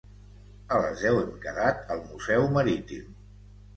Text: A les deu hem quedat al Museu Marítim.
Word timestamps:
A 0.77 0.79
les 0.85 1.03
deu 1.07 1.19
hem 1.23 1.29
quedat 1.45 1.93
al 1.97 2.03
Museu 2.09 2.49
Marítim. 2.59 3.17